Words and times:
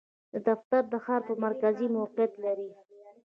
دفتر 0.47 0.81
د 0.91 0.95
ښار 1.05 1.21
په 1.27 1.33
مرکز 1.43 1.75
کې 1.79 1.93
موقعیت 1.97 2.33
لری 2.43 2.69